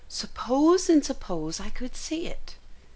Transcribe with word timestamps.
Suppose 0.09 0.89
and 0.89 1.05
suppose 1.05 1.59
I 1.59 1.69
could 1.69 1.95
see 1.95 2.25
it." 2.25 2.55